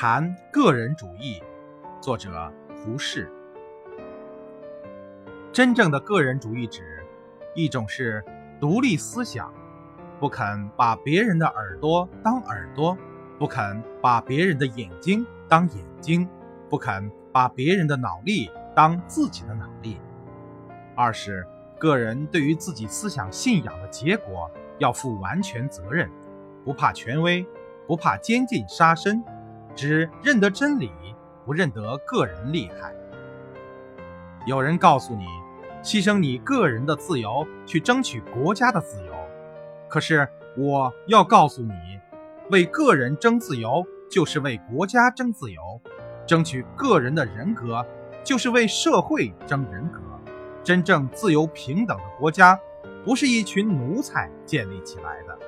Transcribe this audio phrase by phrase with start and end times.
[0.00, 1.42] 谈个人主义，
[2.00, 3.30] 作者胡适。
[5.52, 7.04] 真正的个人主义指
[7.54, 8.24] 一种是
[8.58, 9.52] 独立思想，
[10.18, 12.96] 不肯把别人的耳朵当耳朵，
[13.38, 16.26] 不肯把别人的眼睛当眼睛，
[16.70, 20.00] 不肯把别人的脑力当自己的脑力；
[20.96, 21.46] 二是
[21.78, 26.10] 个人对于自己思想信仰的结果要负完全责任，
[26.64, 27.46] 不怕权威，
[27.86, 29.22] 不怕监禁杀身。
[29.74, 30.90] 只认得真理，
[31.44, 32.94] 不认得个人厉害。
[34.46, 35.26] 有人告诉你，
[35.82, 39.12] 牺牲你个人的自由去争取国家的自由，
[39.88, 41.72] 可是我要告诉你，
[42.50, 45.60] 为个人争自由就是为国家争自由，
[46.26, 47.84] 争取个人的人格
[48.24, 50.00] 就是为社会争人格。
[50.62, 52.58] 真正自由平等的国家，
[53.02, 55.38] 不是一群奴才建立起来的。